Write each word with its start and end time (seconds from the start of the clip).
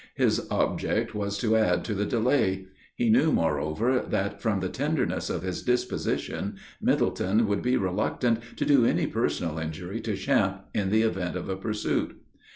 His 0.15 0.47
object 0.49 1.13
was 1.13 1.37
to 1.37 1.55
add 1.55 1.85
to 1.85 1.93
the 1.93 2.07
delay. 2.07 2.65
He 2.95 3.11
knew, 3.11 3.31
moreover, 3.31 3.99
that, 4.09 4.41
from 4.41 4.59
the 4.59 4.67
tenderness 4.67 5.29
of 5.29 5.43
his 5.43 5.61
disposition, 5.61 6.55
Middleton 6.81 7.45
would 7.45 7.61
be 7.61 7.77
reluctant 7.77 8.39
to 8.57 8.65
do 8.65 8.83
any 8.83 9.05
personal 9.05 9.59
injury 9.59 9.99
to 10.01 10.17
Champe, 10.17 10.61
in 10.73 10.89
the 10.89 11.03
event 11.03 11.35
of 11.35 11.49
a 11.49 11.55
pursuit. 11.55 12.19